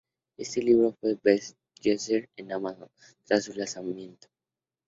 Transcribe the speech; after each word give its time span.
Este 0.35 0.63
libro 0.63 0.95
fue 0.99 1.15
best-seller 1.23 2.27
en 2.35 2.51
Amazon 2.51 2.89
tras 3.23 3.43
su 3.43 3.53
lanzamiento. 3.53 4.29